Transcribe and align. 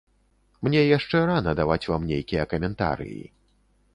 Мне 0.67 0.79
яшчэ 0.97 1.19
рана 1.31 1.53
даваць 1.59 1.89
вам 1.91 2.09
нейкія 2.13 2.47
каментарыі. 2.53 3.23